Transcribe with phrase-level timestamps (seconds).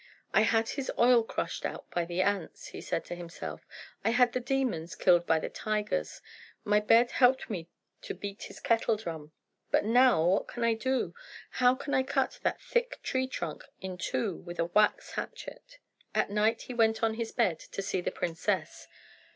[0.33, 3.67] "I had his oil crushed out by the ants," he said to himself.
[4.03, 6.23] "I had his demons killed by the tigers.
[6.63, 7.69] My bed helped me
[8.01, 9.31] to beat his kettle drum.
[9.69, 11.13] But now what can I do?
[11.51, 15.77] How can I cut that thick tree trunk in two with a wax hatchet?"
[16.15, 18.87] At night he went on his bed to see the princess.